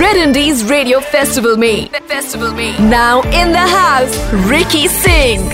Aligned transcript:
Red 0.00 0.16
Indies 0.16 0.62
Radio 0.70 1.00
Festival 1.00 1.56
में 1.56 1.90
Festival 2.08 2.52
में 2.52 2.78
Now 2.90 3.22
in 3.40 3.50
the 3.50 3.64
house 3.72 4.14
Ricky 4.52 4.86
Singh 4.86 5.48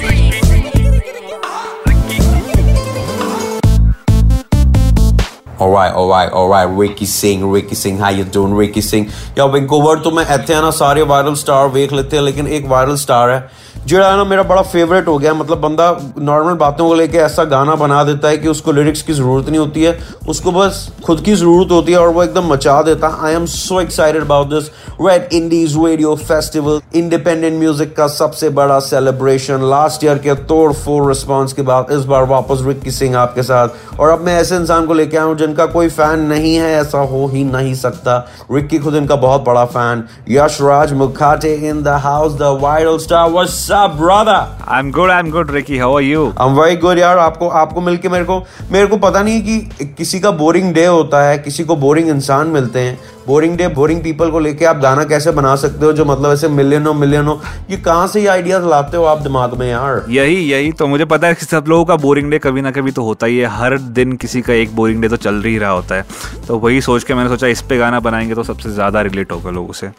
All 5.58 5.70
right, 5.70 5.92
all 5.94 6.08
right, 6.08 6.30
all 6.30 6.48
right. 6.48 6.64
Ricky 6.64 7.06
Singh, 7.06 7.48
Ricky 7.48 7.74
Singh, 7.74 7.96
how 7.96 8.08
you 8.10 8.24
doing, 8.24 8.52
Ricky 8.52 8.80
Singh? 8.80 9.10
Yo, 9.36 9.48
Vancouver, 9.48 9.96
तो 10.04 10.10
मैं 10.10 10.24
ऐसे 10.24 10.60
ना 10.60 10.70
सारे 10.70 11.02
viral 11.02 11.34
star 11.34 11.68
देख 11.72 11.92
लेते 11.92 12.16
हैं 12.16 12.22
लेकिन 12.24 12.46
एक 12.58 12.66
वायरल 12.68 12.96
स्टार 12.96 13.30
है 13.30 13.40
जोड़ा 13.86 14.10
है 14.10 14.16
ना 14.16 14.24
मेरा 14.24 14.42
बड़ा 14.42 14.62
फेवरेट 14.62 15.08
हो 15.08 15.16
गया 15.18 15.32
मतलब 15.34 15.60
बंदा 15.60 15.86
नॉर्मल 16.18 16.54
बातों 16.54 16.86
को 16.88 16.94
लेके 16.94 17.18
ऐसा 17.18 17.44
गाना 17.44 17.74
बना 17.74 18.02
देता 18.04 18.28
है 18.28 18.38
कि 18.38 18.48
उसको 18.48 18.72
लिरिक्स 18.72 19.02
की 19.02 19.12
ज़रूरत 19.12 19.48
नहीं 19.48 19.58
होती 19.58 19.82
है 19.82 19.98
उसको 20.28 20.52
बस 20.52 20.76
खुद 21.06 21.20
की 21.20 21.34
ज़रूरत 21.34 21.70
होती 21.72 21.92
है 21.92 21.98
और 21.98 22.08
वो 22.08 22.22
एकदम 22.22 22.46
मचा 22.52 22.80
देता 22.82 23.08
है 23.08 23.26
I 23.26 23.34
am 23.34 23.46
so 23.46 23.80
excited 23.80 24.22
about 24.22 24.48
this 24.48 24.68
Red 25.00 25.32
Indies 25.32 25.76
radio 25.76 26.14
festival 26.18 26.80
independent 26.94 27.58
music 27.58 27.96
का 27.96 28.06
सबसे 28.08 28.48
बड़ा 28.60 28.78
सेलिब्रेशन 28.80 29.68
लास्ट 29.70 30.04
ईयर 30.04 30.18
के 30.18 30.34
तोड़ 30.44 30.72
फोड़ 30.74 31.06
रिस्पॉन्स 31.08 31.52
के 31.52 31.62
बाद 31.62 31.92
इस 31.92 32.04
बार 32.04 32.24
वापस 32.26 32.62
रिक्की 32.66 32.90
सिंह 32.90 33.16
आपके 33.18 33.42
साथ। 33.42 33.98
और 34.00 34.10
अब 34.10 34.24
मैं 34.26 34.38
ऐसे 34.40 34.56
इंसान 34.56 34.86
को 34.86 34.94
लेके 34.94 35.16
आया 35.16 35.26
हूँ 35.26 35.36
जिनका 35.38 35.66
कोई 35.66 35.88
फ़ैन 35.90 36.20
नहीं 36.26 36.54
है, 36.54 36.70
ऐसा 36.80 36.98
हो 37.00 37.26
ही 37.32 37.44
नहीं 37.44 37.74
सकता। 37.74 38.16
रिक्की 38.52 38.78
खुद 38.78 38.94
इनका 38.96 39.16
बहुत 39.18 39.44
बड़ा 39.44 39.64
fan 39.66 40.04
Yashraj 40.30 40.92
Mukhate 40.92 41.54
in 41.68 41.82
the 41.82 41.98
house 42.04 42.32
the 42.34 42.56
viral 42.62 42.98
star 42.98 43.30
up 43.74 43.96
brother 43.96 44.60
I'm 44.72 44.90
good, 44.90 45.10
I'm 45.10 45.30
good, 45.30 45.50
Ricky. 45.50 45.78
How 45.78 45.88
are 45.94 46.04
you? 46.04 46.20
I'm 46.42 46.54
very 46.58 46.76
good 46.82 46.98
यार। 46.98 47.18
आपको 47.18 47.48
आपको 47.60 47.80
मिलके 47.80 48.08
मेरे 48.08 48.24
को 48.24 48.38
मेरे 48.72 48.86
को 48.86 48.96
पता 48.98 49.22
नहीं 49.22 49.42
कि 49.42 49.86
किसी 49.98 50.20
का 50.20 50.30
बोरिंग 50.32 50.72
डे 50.74 50.84
होता 50.86 51.22
है 51.22 51.38
किसी 51.38 51.64
को 51.64 51.76
बोरिंग 51.76 52.08
इंसान 52.08 52.46
मिलते 52.48 52.80
हैं। 52.80 52.98
बोरिंग 53.26 53.56
डे 53.56 53.66
बोरिंग 53.68 54.00
पीपल 54.02 54.30
को 54.30 54.38
लेके 54.38 54.64
आप 54.64 54.76
गाना 54.76 55.04
कैसे 55.04 55.30
बना 55.30 55.54
सकते 55.56 55.84
हो 55.86 55.92
जो 55.92 56.04
मतलब 56.04 56.32
ऐसे 56.32 56.48
मिलियनों 56.48 56.94
मिलियनों 56.94 57.36
ये 57.70 57.76
कहाँ 57.78 58.06
से 58.06 58.20
ये 58.20 58.26
आइडियाज़ 58.28 58.64
लाते 58.66 58.96
हो 58.96 59.04
आप 59.04 59.18
दिमाग 59.18 59.54
में 59.58 59.68
यार? 59.68 60.04
यही 60.10 60.36
यही 60.50 60.72
तो 60.72 60.86
मुझे 60.86 61.04
पता 61.04 61.26
है 61.26 61.34
कि 61.34 61.46
सब 61.46 61.64
लोगों 61.68 61.84
का 61.84 61.96
बोरिंग 61.96 62.30
डे 62.30 62.38
कभी 62.38 62.60
ना 62.60 62.70
कभी 62.70 62.92
तो 62.92 63.04
होता 63.04 63.26
ही 63.26 63.38
है। 63.38 63.48
हर 63.58 63.78
दिन 63.78 64.12
किसी 64.16 64.42
का 64.42 64.52
एक 64.52 64.74
बोरिंग 64.76 65.02
डे 65.02 65.08
तो 65.08 65.16
चल 65.16 65.42
ही 65.44 65.56
रहा 65.58 65.70
होता 65.70 65.94
है। 65.94 66.04
तो 66.48 66.58
वही 66.58 66.80
सोच 66.80 67.04
के 67.04 67.14
मैंने 67.14 67.28
सोचा 67.28 67.46
इस 67.46 67.62
पे 67.62 67.78
गाना 67.78 68.00
बनाएँगे 68.00 68.34
तो 68.34 68.42
सबसे 68.42 68.70
ज़्यादा 68.70 69.02
रिलेट 69.02 69.32
होगा 69.32 69.50
लोगों 69.50 69.72
से। 69.72 69.90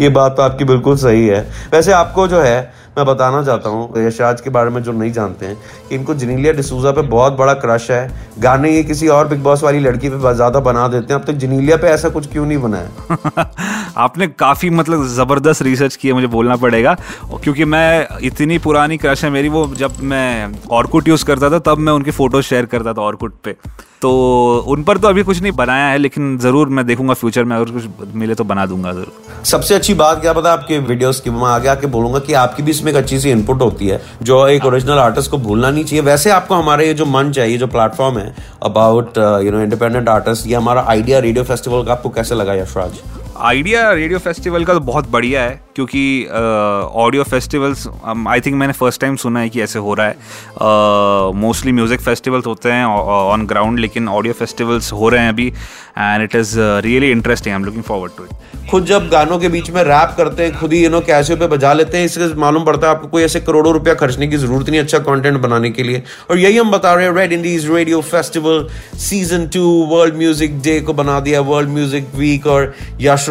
ये 0.00 0.08
बात 0.08 0.36
तो 0.36 0.42
आपकी 0.42 0.64
बिल्कुल 0.64 0.96
सही 0.96 1.26
है। 1.26 1.40
वैसे 1.72 1.92
आपको 1.92 2.26
जो 2.28 2.40
है 2.40 2.81
मैं 2.98 3.04
बताना 3.06 3.42
चाहता 3.44 3.68
हूँ 3.68 3.98
यशराज 3.98 4.40
के 4.40 4.50
बारे 4.50 4.70
में 4.70 4.82
जो 4.82 4.92
नहीं 4.92 5.12
जानते 5.12 5.46
हैं, 5.46 5.56
कि 5.88 5.94
इनको 5.94 6.14
जनीलिया 6.14 6.52
डिसूजा 6.52 6.90
पे 6.92 7.02
बहुत 7.08 7.32
बड़ा 7.32 7.52
क्रश 7.56 7.90
है। 7.90 8.32
गाने 8.38 8.70
ये 8.70 8.82
किसी 8.84 9.08
और 9.08 9.28
बिग 9.28 9.42
बॉस 9.42 9.62
वाली 9.62 9.78
लड़की 9.80 10.08
पे 10.08 10.34
ज़्यादा 10.34 10.60
बना 10.60 10.86
देते 10.88 11.12
हैं। 11.14 11.20
अब 11.20 11.26
तक 11.26 11.38
जनीलिया 11.38 11.76
पे 11.76 11.86
ऐसा 11.88 12.08
कुछ 12.08 12.26
क्यों 12.32 12.44
नहीं 12.46 12.58
बनाया 12.58 13.44
आपने 13.98 14.26
काफ़ी 14.28 14.70
मतलब 14.70 15.06
ज़बरदस्त 15.08 15.62
रिसर्च 15.62 15.96
किया 15.96 16.14
मुझे 16.14 16.26
बोलना 16.26 16.56
पड़ेगा। 16.56 16.94
क्योंकि 17.34 17.64
मैं 17.66 18.06
इतनी 18.22 18.58
पुरानी 18.58 18.96
क्रश 18.96 19.24
है 19.24 19.30
मेरी, 19.30 19.48
वो 19.48 19.66
जब 19.74 20.00
मैं 20.02 20.52
ऑर्कुट 20.72 21.08
यूज़ 21.08 21.24
करता 21.24 21.50
था, 21.50 21.58
तब 21.60 21.78
मैं 21.78 21.92
उनकी 21.92 22.10
फ़ोटो 22.10 22.42
शेयर 22.42 22.66
करता 22.66 22.92
था 22.92 23.02
ऑर्कुट 23.02 23.34
पे। 23.44 23.56
तो 24.02 24.10
उन 24.68 24.82
पर 24.84 24.98
तो 24.98 25.08
अभी 25.08 25.22
कुछ 25.22 25.40
नहीं 25.42 25.52
बनाया 25.54 25.86
है, 25.86 25.98
लेकिन 25.98 26.38
ज़रूर 26.38 26.68
मैं 26.68 26.86
देखूँगा 26.86 27.14
फ्यूचर 27.14 27.44
में, 27.44 27.56
अगर 27.56 27.70
कुछ 27.70 28.14
मिले 28.14 28.34
तो 28.34 28.44
बना 28.44 28.66
दूँगा 28.66 28.92
ज़रूर। 28.92 29.44
सबसे 29.44 29.74
अच्छी 29.74 29.94
बात 29.94 30.20
क्या 30.20 30.32
पता 30.32 30.52
आपके 30.52 30.78
वीडियोस 30.80 31.20
की, 31.20 31.30
मैं 31.30 31.48
आगे 31.48 31.68
आके 31.68 31.86
बोलूँगा 31.88 32.18
कि 32.18 32.32
आपकी 32.34 32.62
भी 32.62 32.70
इसमें 32.70 32.90
एक 32.92 32.98
अच्छी 32.98 33.20
सी 33.20 33.30
इनपुट 33.30 33.62
होती 33.62 33.88
है, 33.88 34.00
जो 34.22 34.46
एक 34.48 34.64
ओरिजिनल 34.64 34.98
आर्टिस्ट 34.98 35.30
को 35.30 35.38
भूलना 35.38 35.70
नहीं 35.70 35.84
चाहिए। 35.84 36.04
वैसे 36.04 36.30
आपको 36.30 36.54
हमारे 36.54 36.86
ये 36.86 36.94
जो 36.94 37.06
मंच 37.08 37.38
है 37.38 37.50
ये 37.50 37.58
जो 37.58 37.66
प्लेटफॉर्म 37.68 38.18
है 38.18 38.34
about 38.64 39.18
you 39.18 39.50
know 39.52 39.60
independent 39.62 40.08
artist 40.08 40.46
ये 40.46 40.54
हमारा 40.54 40.84
आइडिया 40.88 41.18
रेडियो 41.20 41.44
फेस्टिवल 41.44 41.84
का 41.84 41.92
आपको 41.92 42.08
कैसे 42.10 42.34
लगा 42.34 42.54
यशराज? 42.54 43.00
आइडिया 43.42 43.90
रेडियो 43.92 44.18
फेस्टिवल 44.18 44.64
का 44.64 44.74
तो 44.74 44.80
बहुत 44.80 45.08
बढ़िया 45.10 45.42
है, 45.42 45.60
क्योंकि 45.74 46.26
ऑडियो 46.94 47.22
फेस्टिवल्स 47.24 47.86
आई 48.28 48.40
थिंक 48.40 48.56
मैंने 48.56 48.72
फ़र्स्ट 48.72 49.00
टाइम 49.00 49.16
सुना 49.16 49.40
है 49.40 49.48
कि 49.48 49.60
ऐसे 49.62 49.78
हो 49.78 49.94
रहा 49.94 50.06
है। 50.06 51.32
मोस्टली 51.36 51.72
म्यूज़िक 51.72 52.00
फेस्टिवल्स 52.00 52.46
होते 52.46 52.72
हैं 52.72 52.84
ऑन 52.84 53.46
ग्राउंड 53.46 53.78
लेकिन 53.78 54.08
ऑडियो 54.08 54.34
फेस्टिवल्स 54.34 54.92
हो 54.92 55.08
रहे 55.08 55.22
हैं 55.22 55.28
अभी 55.28 55.46
and 55.48 56.22
it 56.22 56.34
is 56.36 56.54
really 56.58 57.10
interesting 57.10 57.54
I 57.54 57.58
am 57.58 57.64
looking 57.64 57.82
forward 57.84 58.12
to 58.16 58.24
it 58.24 58.70
खुद 58.70 58.84
जब 58.86 59.08
गानों 59.10 59.38
के 59.38 59.48
बीच 59.48 59.70
में 59.70 59.82
रैप 59.84 60.14
करते 60.16 60.42
हैं, 60.42 60.54
खुद 60.58 60.72
ही 60.72 60.82
यू 60.82 60.90
नो 60.90 61.00
कैसे 61.06 61.34
पे 61.36 61.46
बजा 61.46 61.72
लेते 61.72 61.98
हैं, 61.98 62.04
इससे 62.04 62.26
मालूम 62.40 62.64
पड़ता 62.64 62.86
है 62.86 62.94
आपको 62.94 63.08
कोई 63.08 63.22
ऐसे 63.22 63.40
करोड़ों 63.40 63.72
रुपया 63.72 63.94
खर्चने 63.94 64.26
की 64.28 64.36
ज़रूरत 64.36 64.68
नहीं 64.70 64.80
अच्छा 64.80 64.98
कॉन्टेंट 65.00 65.38
बनाने 65.40 65.70
के 65.70 65.82
लिए। 65.82 66.02
और 66.30 66.38
यही 66.38 66.56
हम 66.56 66.70
बता 66.70 66.94
रहे 66.94 67.06
हैं 67.06 67.12
Red 67.14 67.32
Indies 67.32 67.70
radio 67.70 68.00
festival 68.02 68.66
season 69.00 69.46
two 69.54 69.62
world 69.90 70.16
music 70.16 70.60
day 70.62 70.78
को 70.80 70.92
बना 70.94 71.18
दिया 71.20 71.40
वर्ल्ड 71.50 71.70
म्यूज़िक 71.70 72.08
वीक 72.16 72.46
और 72.46 72.72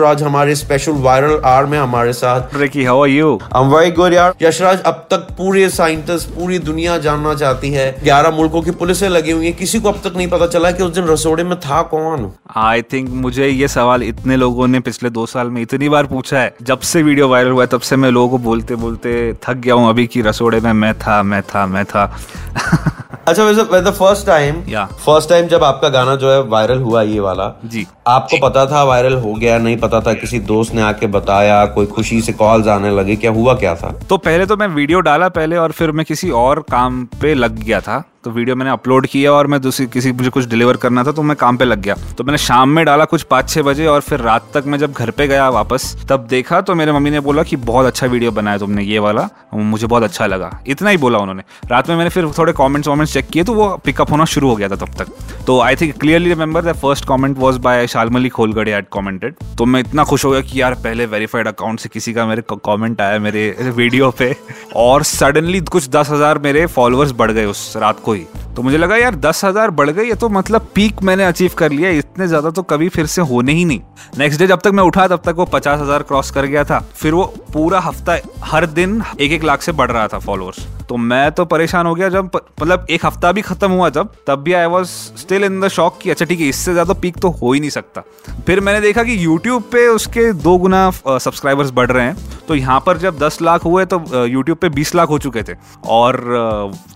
यशराज 0.02 0.24
हमारे 0.24 0.56
स्पेशल 0.56 0.92
वायरल 0.92 1.42
आर 1.46 1.66
में 1.66 1.80
हमारे 1.80 2.14
साथ। 2.14 2.42
Ricky, 2.42 2.86
how 2.86 2.96
are 3.02 3.10
you? 3.10 3.28
I'm 3.56 3.70
very 3.74 3.92
good 4.00 4.14
यार। 4.14 4.34
यशराज 4.42 4.82
अब 4.82 5.08
तक 5.12 5.18
पूरे 5.18 5.70
साइंटिस्ट 5.70 6.30
पूरी 6.30 6.60
दुनिया 6.60 6.98
जानना 6.98 7.34
चाहती 7.34 7.72
है। 7.72 7.98
ग्यारह 8.04 8.32
मुल्कों 8.32 8.62
की 8.62 8.72
पुलिसें 8.72 9.10
लगी 9.10 9.32
हुई 9.32 9.46
है। 9.46 9.52
किसी 9.52 9.80
को 9.80 9.90
अब 9.90 10.02
तक 10.04 10.14
नहीं 10.18 10.28
पता 10.28 10.48
चला 10.48 10.72
कि 10.72 10.84
उस 10.84 10.94
दिन 10.94 11.04
रसोड़े 11.04 11.44
में 11.44 11.60
था 11.60 11.82
कौन। 11.82 12.32
आई 12.56 12.82
थिंक 12.82 13.10
मुझे 13.10 13.48
ये 13.48 13.68
सवाल 13.68 14.04
इतने 14.04 14.36
लोगों 14.36 14.68
ने 14.68 14.80
पिछले 14.80 15.10
दो 15.10 15.26
साल 15.26 15.48
में 15.48 15.62
इतनी 15.62 15.90
बार 15.90 16.06
पूछा 16.06 16.40
है। 16.40 16.56
जब 16.62 16.80
से 16.80 17.04
वीडियो 17.04 17.28
वायरल 17.28 17.52
हुआ 17.52 17.66
तब 17.66 17.82
से 17.82 17.96
मैं 17.96 18.12
लोगों 18.12 18.30
को 18.30 18.38
बोलते 18.38 18.76
बोलते 18.76 19.34
थक 19.34 19.54
गया 19.54 19.74
हूँ 19.74 19.90
अभी 19.90 20.08
की 20.08 20.22
रसोड़े 20.22 20.60
में 20.60 20.74
मैं 20.74 20.94
था 20.94 21.24
मैं 21.24 21.42
था 21.42 21.66
मैं 21.66 21.86
था। 21.86 22.18
अच्छा 23.28 23.44
वैसे 23.44 23.82
the 23.82 23.92
first 23.92 24.26
time 24.26 24.62
first 25.06 25.30
time 25.30 25.48
जब 25.48 25.64
आपका 25.64 25.90
गाना 25.90 26.16
जो 26.16 26.32
है 26.32 26.42
वायरल 26.42 26.78
हुआ 26.78 27.02
ये 27.02 27.20
वाला 27.20 27.62
जी। 27.66 27.86
आपको 28.08 28.38
पता 28.38 28.66
था 28.66 28.84
वायरल 28.84 29.14
हो 29.14 29.34
गया 29.34 29.58
नहीं 29.58 29.78
पता 29.78 30.02
था 30.02 30.14
किसी 30.14 30.40
दोस्त 30.40 30.74
ने 30.74 30.82
आके 30.82 31.08
बताया 31.08 31.66
कोई 31.66 31.86
खुशी 31.86 32.22
से 32.22 32.34
कॉल 32.34 32.70
आने 32.70 32.92
लगे 32.92 33.16
क्या 33.16 33.32
हुआ 33.32 33.54
क्या 33.54 33.76
था? 33.76 34.00
तो 34.10 34.18
पहले 34.18 34.46
तो 34.46 34.58
मैं 34.58 34.68
वीडियो 34.68 35.00
डाला 35.00 35.30
पहले 35.30 35.58
और 35.58 35.72
फिर 35.72 35.92
मैं 35.92 36.06
किसी 36.06 36.30
और 36.30 36.60
काम 36.60 37.06
पे 37.22 37.34
लग 37.34 37.64
गया 37.64 37.82
था। 37.82 38.04
तो 38.24 38.32
वीडियो 38.32 38.56
मैंने 38.56 38.72
अपलोड 38.72 39.06
किया 39.08 39.32
और 39.34 39.48
मैं 39.48 39.60
दूसरी 39.62 39.86
किसी 39.88 40.12
मुझे 40.12 40.30
कुछ 40.30 40.46
डिलीवर 40.50 40.78
करना 40.78 41.04
था 41.04 41.12
तो 41.12 41.22
मैं 41.24 41.36
काम 41.38 41.58
पे 41.58 41.66
लग 41.66 41.80
गया। 41.82 41.96
तो 42.18 42.24
मैंने 42.24 42.38
शाम 42.38 42.70
में 42.70 42.84
डाला 42.86 43.06
कुछ 43.06 43.24
पाँच 43.24 43.50
छः 43.50 43.62
बजे 43.64 43.86
और 43.86 44.02
फिर 44.02 44.20
रात 44.20 44.52
तक 44.54 44.64
मैं 44.66 44.78
जब 44.80 44.92
घर 44.94 45.12
पे 45.12 45.28
गया 45.28 45.48
वापस, 45.50 45.96
तब 46.10 46.28
देखा 46.30 46.60
तो 46.62 46.76
मेरे 46.76 46.92
मम्मी 46.92 47.10
ने 47.10 47.20
बोला 47.20 47.44
कि 47.44 47.56
बहुत 47.56 47.86
अच्छा 47.86 48.08
वीडियो 48.08 48.32
बनाया 48.32 48.58
तुमने, 48.58 48.84
ये 48.84 49.00
वाला, 49.00 49.28
मुझे 49.54 49.88
बहुत 49.88 50.04
अच्छा 50.04 50.26
लगा। 50.28 50.52
इतना 50.68 50.90
ही 50.90 50.98
बोला 50.98 51.20
उन्होंने। 51.20 51.44
रात 51.70 51.90
में 51.90 51.96
मैंने 51.96 52.10
फिर 52.10 52.28
थोड़े 52.38 52.54
कॉमेंट्स 52.54 52.88
वॉमेंट्स 52.88 53.14
चेक 53.14 53.30
किए 53.30 53.44
तो 53.44 53.54
वो 53.54 53.70
पिकअप 53.86 54.12
होना 54.12 54.26
शुरू 54.26 54.50
हो 54.50 54.56
गया 54.56 54.70
था 54.70 54.76
तब 54.76 54.94
तक। 55.00 55.08
तो 55.48 55.60
I 55.62 55.76
think 55.76 55.98
clearly 56.00 56.30
remember 56.30 56.66
the 56.66 56.76
first 56.76 57.06
comment 57.06 57.38
was 57.38 57.60
by 57.60 57.88
Shalmali 57.88 58.30
Kholgade 58.30 58.70
had 58.70 58.90
commented 58.90 59.36
तो 59.58 59.66
मैं 59.66 59.80
इतना 59.80 60.04
खुश 60.04 60.26
हो 60.26 60.32
गया 60.32 60.42
कि 60.42 60.62
यार, 60.62 60.74
पहले 60.76 61.06
वेरीफाइड 61.08 61.48
अकाउंट 61.48 61.80
से 61.80 61.90
किसी 61.90 62.14
का 62.14 62.26
मेरे 62.26 62.42
कॉमेंट 62.54 63.02
आया 63.02 63.20
मेरे 63.20 63.50
वीडियो 63.72 64.12
पे। 64.12 64.36
और 64.78 65.04
सडनली 65.06 65.60
कुछ 65.62 65.90
दस 65.90 66.10
हज़ार 66.12 66.40
मेरे 66.40 66.66
फॉलोअर्स 66.68 67.12
बढ़ 67.14 67.32
गए 67.32 67.46
उस 67.48 67.74
रात 67.78 68.00
को 68.00 68.11
ही 68.14 68.26
तो 68.56 68.62
मुझे 68.62 68.78
लगा, 68.78 68.96
यार, 68.98 69.16
दस 69.16 69.44
हज़ार 69.46 69.72
बढ़ 69.72 69.90
गई 69.90 70.08
है 70.08 70.16
तो 70.16 70.30
मतलब 70.30 70.68
पीक 70.76 71.02
मैंने 71.04 71.24
अचीव 71.26 71.52
कर 71.58 71.72
लिया 71.72 71.90
इतने 71.92 72.28
ज़्यादा 72.28 72.50
तो 72.50 72.62
कभी 72.64 72.90
फिर 72.90 73.06
से 73.06 73.22
होने 73.24 73.54
ही 73.54 73.64
नहीं। 73.66 73.80
नेक्स्ट 74.18 74.40
डे 74.40 74.48
जब 74.48 74.60
तक 74.60 74.72
मैं 74.72 74.84
उठा, 74.84 75.08
तब 75.08 75.22
तक 75.26 75.36
वो 75.38 75.46
पचास 75.48 75.80
हज़ार 75.80 76.04
क्रॉस 76.04 76.32
कर 76.32 76.46
गया 76.46 76.64
था। 76.64 76.80
फिर 76.96 77.14
वो 77.14 77.24
पूरा 77.54 77.80
हफ़्ता, 77.80 78.18
हर 78.44 78.66
दिन 78.68 79.02
एक 79.20 79.32
एक 79.32 79.44
लाख 79.44 79.62
से 79.62 79.72
बढ़ 79.72 79.92
रहा 79.92 80.08
था 80.08 80.20
फॉलोअर्स 80.20 80.68
तो 80.90 80.98
मैं 81.00 81.32
तो 81.32 81.44
परेशान 81.46 81.86
हो 81.86 81.94
गया 81.96 82.08
जब 82.10 82.30
मतलब 82.36 82.86
एक 82.90 83.06
हफ़्ता 83.06 83.32
भी 83.32 83.42
खत्म 83.42 83.72
हुआ 83.72 83.90
जब, 83.90 84.10
तब 84.28 84.42
भी 84.44 84.54
I 84.54 84.66
was 84.68 84.88
still 85.18 85.44
in 85.44 85.60
the 85.62 85.68
shock 85.70 85.98
कि 86.02 86.10
अच्छा 86.10 86.26
ठीक 86.26 86.40
है, 86.40 86.48
इससे 86.48 86.74
ज़्यादा 86.74 86.94
पीक 86.96 87.18
तो 87.18 87.30
हो 87.32 87.52
ही 87.54 87.60
नहीं 87.60 87.70
सकता। 87.70 88.04
फिर 88.48 88.60
मैंने 88.60 88.82
देखा 88.82 89.04
कि 89.04 89.24
यूट्यूब 89.24 89.64
पे 89.72 89.88
उसके 89.88 90.32
दो 90.34 90.58
गुना 90.58 90.90
सब्सक्राइबर्स 90.92 91.72
बढ़ 91.72 91.92
रहे 91.92 92.06
हैं। 92.06 92.30
तो 92.48 92.56
यहाँ 92.56 92.80
पर 92.86 92.98
जब 92.98 93.18
दस 93.20 93.42
लाख 93.42 93.66
हुए 93.66 93.86
तो 93.86 94.26
यूट्यूब 94.26 94.58
पे 94.58 94.70
बीस 94.70 94.94
लाख 94.96 95.10
हो 95.10 95.18
चुके 95.20 95.44
थे। 95.44 95.56
और 95.88 96.20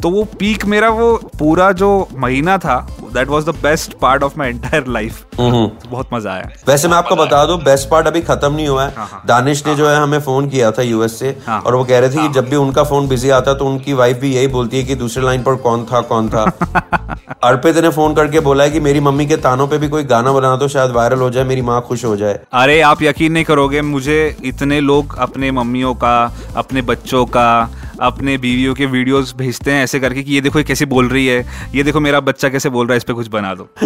तो 0.01 0.09
वो 0.09 0.23
पीक 0.39 0.65
मेरा 0.65 0.89
वो 0.89 1.04
पूरा 1.39 1.71
जो 1.71 2.07
महीना 2.17 2.57
था 2.57 2.75
that 3.13 3.27
was 3.27 3.45
the 3.45 3.55
best 3.63 3.93
part 3.93 4.23
of 4.23 4.37
my 4.37 4.49
entire 4.49 4.87
life 4.87 5.23
बहुत 5.39 6.09
मज़ा 6.13 6.31
आया। 6.31 6.49
वैसे 6.67 6.87
मैं 6.87 6.97
आपको 6.97 7.15
बता 7.15 7.45
दू 7.45 7.57
बेस्ट 7.57 7.89
पार्ट 7.89 8.07
अभी 8.07 8.21
खत्म 8.21 8.53
नहीं 8.53 8.67
हुआ 8.67 8.85
है। 8.85 8.93
हाँ, 8.95 9.07
हाँ। 9.07 9.21
दानिश 9.27 9.65
ने 9.67 9.75
जो 9.75 9.87
है। 9.89 9.95
हमें 9.95 10.19
फ़ोन 10.21 10.49
किया 10.49 10.71
था 10.71 10.81
यूएस 10.81 11.19
से 11.19 11.35
हाँ। 11.47 11.59
और 11.61 11.75
वो 11.75 11.83
कह 11.83 11.99
रहे 11.99 12.09
थे 12.09 12.21
कि 12.21 12.33
जब 12.33 12.49
भी 12.49 12.55
उनका 12.55 12.83
फ़ोन 12.83 13.07
बिज़ी 13.07 13.29
आता 13.29 13.53
तो 13.53 13.65
उनकी 13.65 13.93
वाइफ 13.93 14.17
भी 14.17 14.33
यही 14.35 14.47
बोलती 14.47 14.77
है 14.77 14.83
कि 14.83 14.95
दूसरे 14.95 15.23
लाइन 15.23 15.43
पर 15.43 15.55
कौन 15.65 15.85
था 15.85 16.01
कौन 16.03 16.29
था। 16.29 16.45
अर्पित 17.45 17.77
ने 17.77 17.89
फ़ोन 17.89 18.13
करके 18.15 18.39
बोला 18.39 18.63
है 18.63 18.71
कि 18.71 18.79
मेरी 18.79 18.99
मम्मी 18.99 19.25
के 19.25 19.37
तानों 19.37 19.67
पे 19.67 19.77
भी 19.77 19.87
कोई 19.89 20.03
गाना 20.03 20.31
बना 20.31 20.55
तो 20.57 20.67
शायद 20.67 20.91
वायरल 20.91 21.19
हो 21.19 21.29
जाए 21.29 21.43
मेरी 21.43 21.61
माँ 21.61 21.81
खुश 21.81 22.05
हो 22.05 22.15
जाए। 22.17 22.39
अरे 22.53 22.79
आप 22.81 23.01
यकीन 23.01 23.31
नहीं 23.31 23.43
करोगे 23.43 23.81
मुझे 23.81 24.15
इतने 24.45 24.79
लोग 24.81 25.15
अपने 25.17 25.51
मम्मियों 25.51 25.93
का 25.95 26.15
अपने 26.55 26.81
बच्चों 26.81 27.25
का 27.25 27.47
अपने 28.01 28.37
बीवियों 28.37 28.73
के 28.75 28.85
वीडियोस 28.85 29.33
भेजते 29.37 29.71
हैं 29.71 29.83
ऐसे 29.83 29.99
करके 29.99 30.23
कि 30.23 30.33
ये 30.33 30.41
देखो 30.41 30.59
ये 30.59 30.65
कैसे 30.65 30.85
बोल 30.85 31.09
रही 31.09 31.27
है 31.27 31.45
ये 31.75 31.83
देखो 31.83 31.99
मेरा 31.99 32.19
बच्चा 32.21 32.49
कैसे 32.49 32.69
बोल 32.69 32.87
रहा 32.87 32.93
है 32.93 32.97
इस 32.97 33.03
पे 33.03 33.13
कुछ 33.13 33.27
बना 33.27 33.53
दो। 33.55 33.67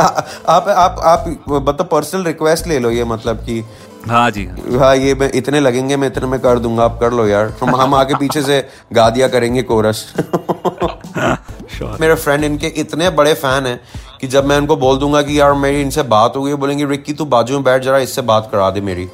आप 0.00 0.68
आप 0.68 1.00
आप 1.04 1.24
मतलब 1.50 1.88
पर्सनल 1.92 2.24
रिक्वेस्ट 2.24 2.66
ले 2.66 2.78
लो 2.78 2.90
ये 2.90 3.04
मतलब 3.04 3.36
कि 3.46 3.62
हाँ 4.08 4.30
जी। 4.30 4.44
हाँ 4.78 4.94
ये 4.96 5.14
मैं 5.14 5.30
इतने 5.34 5.60
लगेंगे 5.60 5.96
मैं 5.96 6.06
इतने 6.08 6.26
में 6.26 6.38
कर 6.40 6.58
दूँगा 6.58 6.84
आप 6.84 6.98
कर 7.00 7.12
लो 7.12 7.26
यार। 7.26 7.52
हम 7.62 7.74
हम 7.76 7.94
आगे 7.94 8.14
पीछे 8.14 8.42
से 8.42 8.60
गा 8.92 9.08
दिया 9.10 9.28
करेंगे 9.28 9.62
कोरस। 9.62 10.04
मेरे 12.00 12.14
फ्रेंड 12.16 12.44
इनके 12.44 12.66
इतने 12.76 13.10
बड़े 13.12 13.34
फ़ैन 13.34 13.66
हैं 13.66 13.80
कि 14.20 14.26
जब 14.26 14.44
मैं 14.44 14.56
उनको 14.58 14.76
बोल 14.76 14.96
दूँगा 14.98 15.20
कि 15.22 15.38
यार 15.40 15.52
मेरी 15.54 15.80
इनसे 15.80 16.02
बात 16.04 16.36
हो 16.36 16.42
गई 16.42 16.54
बोलेंगे, 16.54 16.84
रिक्की, 16.86 17.12
तू 17.12 17.24
बाजू 17.24 17.54
में 17.54 17.64
बैठ 17.64 17.82
जरा, 17.82 17.98
इससे 17.98 18.22
बात 18.22 18.48
करा 18.52 18.70
दे 18.70 18.80
मेरी। 18.80 19.04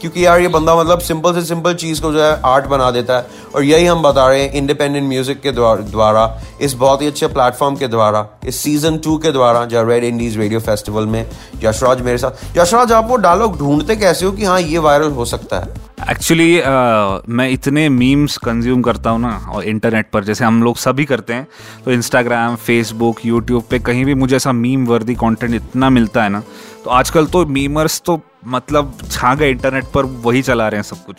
क्योंकि 0.00 0.24
यार 0.26 0.40
ये 0.40 0.48
बंदा 0.48 0.74
मतलब 0.76 0.98
सिंपल 0.98 1.34
से 1.34 1.42
सिंपल 1.44 1.74
चीज़ 1.74 2.00
को 2.02 2.12
जो 2.12 2.22
है 2.22 2.40
आर्ट 2.44 2.66
बना 2.66 2.90
देता 2.90 3.16
है 3.16 3.26
और 3.54 3.64
यही 3.64 3.86
हम 3.86 4.02
बता 4.02 4.26
रहे 4.28 4.42
हैं 4.42 4.52
इंडिपेंडेंट 4.52 5.08
म्यूज़िक 5.08 5.40
के 5.40 5.52
द्वारा, 5.52 6.40
इस 6.60 6.74
बहुत 6.74 7.02
ही 7.02 7.06
अच्छे 7.06 7.26
प्लेटफॉर्म 7.26 7.76
के 7.76 7.88
द्वारा, 7.88 8.26
इस 8.46 8.56
सीज़न 8.56 8.98
टू 8.98 9.16
के 9.18 9.32
द्वारा 9.32 9.64
जो 9.64 9.82
रेड 9.88 10.04
इंडीज 10.04 10.38
रेडियो 10.38 10.60
फेस्टिवल 10.60 11.06
में 11.06 11.24
यशराज 11.64 12.00
मेरे 12.00 12.18
साथ। 12.18 12.58
यशराज, 12.58 12.92
आप 12.92 13.08
वो 13.10 13.16
डायलॉग 13.18 13.58
ढूंढते 13.58 13.96
कैसे 13.96 14.26
हो 14.26 14.32
कि 14.32 14.44
हाँ 14.44 14.60
ये 14.60 14.78
वायरल 14.78 15.10
हो 15.10 15.24
सकता 15.24 15.58
है? 15.58 15.89
एक्चुअली 16.08 16.60
uh, 16.60 17.28
मैं 17.28 17.50
इतने 17.50 17.88
मीम्स 17.88 18.36
कंज्यूम 18.36 18.82
करता 18.82 19.10
हूँ 19.10 19.20
ना 19.20 19.28
और 19.52 19.64
इंटरनेट 19.64 20.10
पर 20.10 20.24
जैसे 20.24 20.44
हम 20.44 20.62
लोग 20.62 20.76
सभी 20.76 21.04
करते 21.04 21.32
हैं 21.32 21.46
तो 21.84 21.92
इंस्टाग्राम 21.92 22.56
फेसबुक 22.56 23.26
यूट्यूब 23.26 23.64
पे 23.70 23.78
कहीं 23.78 24.04
भी 24.04 24.14
मुझे 24.14 24.36
ऐसा 24.36 24.52
मीम 24.52 24.86
वर्दी 24.86 25.14
कंटेंट 25.14 25.54
इतना 25.54 25.90
मिलता 25.90 26.22
है 26.22 26.28
ना 26.28 26.42
तो 26.84 26.90
आजकल 26.90 27.26
तो 27.26 27.46
मीमर्स 27.46 28.02
तो 28.06 28.20
मतलब 28.46 28.98
छा 29.10 29.34
गए 29.34 29.50
इंटरनेट 29.50 29.84
पर 29.84 30.04
वही 30.04 30.42
चला 30.42 30.68
रहे 30.68 30.78
हैं 30.78 30.82
सब 30.82 31.04
कुछ। 31.04 31.16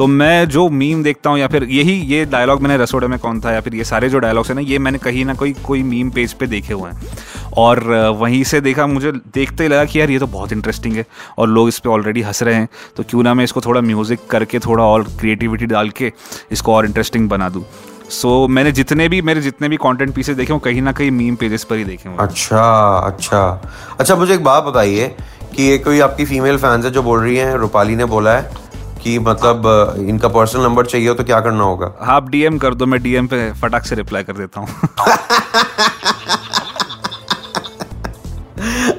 तो 0.00 0.06
मैं 0.06 0.48
जो 0.48 0.68
मीम 0.70 1.02
देखता 1.02 1.30
हूँ 1.30 1.38
या 1.38 1.46
फिर 1.48 1.64
यही 1.70 1.92
ये 2.08 2.24
डायलॉग 2.24 2.60
मैंने 2.62 2.76
रसोड़े 2.76 3.06
में 3.06 3.18
कौन 3.18 3.40
था 3.40 3.52
या 3.52 3.60
फिर 3.60 3.74
ये 3.74 3.84
सारे 3.84 4.08
जो 4.08 4.18
डायलॉग्स 4.18 4.48
हैं 4.48 4.54
ना 4.54 4.60
ये 4.62 4.78
मैंने 4.78 4.98
कहीं 4.98 5.24
ना 5.24 5.34
कोई 5.34 5.52
कोई 5.64 5.82
मीम 5.82 6.10
पेज 6.10 6.32
पे 6.32 6.46
देखे 6.46 6.74
हुए 6.74 6.90
हैं। 6.90 7.08
और 7.58 7.82
वहीं 8.18 8.42
से 8.44 8.60
देखा 8.60 8.86
मुझे 8.86 9.12
देखते 9.12 9.62
ही 9.62 9.68
लगा 9.68 9.84
कि 9.84 10.00
यार 10.00 10.10
ये 10.10 10.18
तो 10.18 10.26
बहुत 10.28 10.52
इंटरेस्टिंग 10.52 10.94
है 10.96 11.04
और 11.38 11.48
लोग 11.48 11.68
इस 11.68 11.78
पर 11.78 11.90
ऑलरेडी 11.90 12.22
हंस 12.22 12.42
रहे 12.42 12.54
हैं। 12.54 12.68
तो 12.96 13.02
क्यों 13.10 13.22
ना 13.22 13.34
मैं 13.34 13.44
इसको 13.44 13.60
थोड़ा 13.60 13.80
म्यूज़िक 13.80 14.26
करके 14.30 14.58
थोड़ा 14.58 14.84
और 14.84 15.02
क्रिएटिविटी 15.20 15.66
डाल 15.66 15.90
के 15.90 16.12
इसको 16.52 16.74
और 16.74 16.86
इंटरेस्टिंग 16.86 17.28
बना 17.28 17.48
दूँ। 17.48 17.64
सो 18.10 18.28
so, 18.28 18.50
मैंने 18.50 18.72
जितने 18.72 19.08
भी 19.08 19.20
मेरे 19.22 19.40
जितने 19.40 19.68
भी 19.68 19.76
कंटेंट 19.76 20.14
पीसेस 20.14 20.36
देखे 20.36 20.52
हूँ 20.52 20.60
कहीं 20.60 20.82
ना 20.82 20.92
कहीं 20.92 21.10
मीम 21.10 21.36
पेजेस 21.36 21.64
पर 21.64 21.76
ही 21.76 21.84
देखे 21.84 22.08
हूँ। 22.08 22.16
अच्छा 22.18 22.64
अच्छा। 23.06 23.44
अच्छा 23.98 24.16
मुझे 24.16 24.34
एक 24.34 24.44
बात 24.44 24.64
बताइए 24.64 25.14
कि 25.54 25.62
ये 25.62 25.78
कोई 25.78 26.00
आपकी 26.00 26.24
फीमेल 26.24 26.56
फैंस 26.56 26.84
है 26.84 26.90
जो 26.90 27.02
बोल 27.02 27.20
रही 27.20 27.36
हैं 27.36 27.54
रूपाली 27.56 27.96
ने 27.96 28.04
बोला 28.06 28.36
है? 28.38 28.68
कि 29.02 29.18
मतलब 29.18 29.66
इनका 30.08 30.28
पर्सनल 30.28 30.62
नंबर 30.62 30.86
चाहिए 30.86 31.08
हो 31.08 31.14
तो 31.14 31.24
क्या 31.24 31.40
करना 31.40 31.64
होगा? 31.64 31.92
हाँ 32.00 32.16
आप 32.16 32.28
डीएम 32.30 32.58
कर 32.58 32.74
दो 32.74 32.86
मैं 32.86 33.02
डीएम 33.02 33.26
पे 33.26 33.52
फटाक 33.60 33.84
से 33.86 33.94
रिप्लाई 33.94 34.22
कर 34.22 34.32
देता 34.32 34.60
हूँ। 34.60 34.68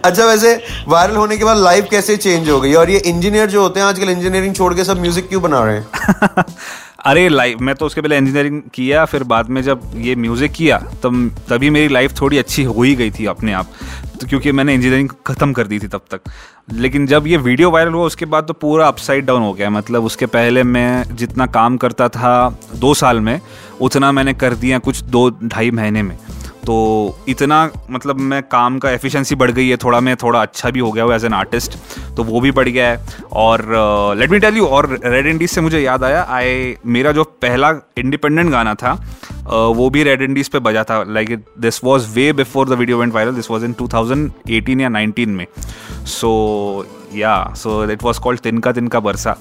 अच्छा 0.06 0.26
वैसे 0.26 0.54
वायरल 0.88 1.16
होने 1.16 1.38
के 1.38 1.44
बाद 1.46 1.58
लाइफ 1.58 1.88
कैसे 1.92 2.16
चेंज 2.18 2.50
हो 2.50 2.60
गई? 2.62 2.74
और 2.74 2.90
ये 2.90 2.98
इंजीनियर 3.00 3.50
जो 3.50 3.62
होते 3.62 3.80
हैं 3.80 3.88
आजकल 3.88 4.10
इंजीनियरिंग 4.10 4.56
छोड़ 4.56 4.74
के 4.74 4.84
सब 4.84 5.02
म्यूज़िक 5.02 5.28
क्यों 5.30 5.42
बना 5.42 5.64
रहे 5.66 5.78
हैं? 5.78 6.44
अरे 7.06 7.28
लाइफ 7.30 7.60
मैं 7.62 7.74
तो 7.76 7.86
उसके 7.86 8.02
पहले 8.02 8.18
इंजीनियरिंग 8.18 8.62
किया, 8.74 9.04
फिर 9.06 9.24
बाद 9.24 9.50
में 9.50 9.62
जब 9.62 9.82
ये 9.98 10.16
म्यूज़िक 10.16 10.52
किया, 10.52 10.78
तब, 11.04 11.36
तभी 11.50 11.70
मेरी 11.70 11.94
लाइफ 11.94 12.20
थोड़ी 12.22 12.38
अच्छी 12.38 12.64
हो 12.64 12.82
ही 12.82 12.94
गई 12.96 13.12
थी 13.12 13.26
अपने 13.26 13.54
आप। 13.54 13.68
तो 14.22 14.28
क्योंकि 14.28 14.52
मैंने 14.52 14.74
इंजीनियरिंग 14.74 15.10
ख़त्म 15.28 15.54
कर 15.54 15.68
दी 15.68 15.80
थी 15.80 15.88
तब 15.88 16.02
तक। 16.12 16.32
लेकिन 16.74 17.08
जब 17.08 17.28
ये 17.28 17.38
वीडियो 17.38 17.72
वायरल 17.72 17.94
हुआ, 17.94 18.06
उसके 18.06 18.26
बाद 18.26 18.44
तो 18.44 18.54
पूरा 18.54 18.88
अपसाइड 18.88 19.26
डाउन 19.26 19.42
हो 19.42 19.54
गया। 19.54 19.70
मतलब 19.70 20.04
उसके 20.04 20.26
पहले 20.28 20.64
मैं 20.64 21.16
जितना 21.16 21.46
काम 21.48 21.78
करता 21.78 22.10
था 22.10 22.50
दो 22.76 22.94
साल 22.94 23.20
में, 23.20 23.40
उतना 23.82 24.12
मैंने 24.12 24.34
कर 24.34 24.56
दिया 24.56 24.80
कुछ 24.80 25.02
दो, 25.04 25.30
ढाई 25.44 25.72
महीने 25.72 26.04
में। 26.04 26.18
तो 26.66 26.76
इतना 27.30 27.70
मतलब 27.92 28.20
मैं 28.22 28.42
काम 28.44 28.78
का 28.80 28.92
एफिशिएंसी 28.92 29.36
बढ़ 29.36 29.52
गई 29.52 29.68
है 29.68 29.78
थोड़ा 29.78 30.00
मैं 30.00 30.16
थोड़ा 30.24 30.42
अच्छा 30.42 30.70
भी 30.70 30.80
हो 30.80 30.92
गया 30.92 31.04
हूँ 31.04 31.14
एज 31.14 31.26
एन 31.26 31.34
आर्टिस्ट 31.34 31.78
तो 32.18 32.24
वो 32.24 32.42
भी 32.42 32.52
बढ़ 32.52 32.70
गया 32.70 32.90
है। 32.90 33.26
और 33.34 33.66
लेट 34.18 34.32
मी 34.32 34.40
टेल 34.40 34.58
यू 34.58 34.66
और 34.68 34.90
रेड 35.06 35.28
इंडीज 35.28 35.50
से 35.52 35.62
मुझे 35.62 35.80
याद 35.80 36.04
आया 36.04 36.22
आई 36.30 36.76
मेरा 36.86 37.12
जो 37.12 37.24
पहला 37.42 37.70
इंडिपेंडेंट 37.98 38.52
गाना 38.52 38.74
था 38.76 38.96
uh, 38.96 39.76
वो 39.76 39.90
भी 39.90 40.04
रेड 40.04 40.22
इंडीज 40.22 40.50
पे 40.50 40.60
बजा 40.60 40.84
था। 40.84 41.04
Like 41.08 41.38
this 41.60 41.84
was 41.84 42.08
way 42.16 42.32
before 42.34 42.70
the 42.70 42.74
video 42.80 42.98
went 42.98 43.14
viral 43.14 43.36
this 43.36 43.52
was 43.52 43.66
in 43.66 43.74
2018 43.82 44.82
या 44.82 44.90
19 44.90 45.28
में। 45.28 45.46
सो 46.08 46.30
या 47.16 47.34
so 47.58 47.84
it 47.92 48.04
was 48.04 48.20
called 48.20 48.40
Tinka 48.40 48.72
Tinka 48.72 49.00
Barsa 49.00 49.36